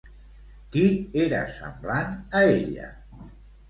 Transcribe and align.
Qui 0.75 0.85
era 1.27 1.43
semblant 1.59 2.19
a 2.43 2.45
ella? 2.59 2.93